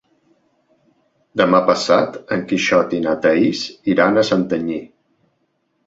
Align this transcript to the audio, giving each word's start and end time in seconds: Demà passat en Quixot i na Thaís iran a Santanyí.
Demà 1.41 1.59
passat 1.67 2.17
en 2.37 2.43
Quixot 2.53 2.97
i 3.01 3.05
na 3.07 3.17
Thaís 3.27 3.65
iran 3.97 4.19
a 4.23 4.29
Santanyí. 4.35 4.85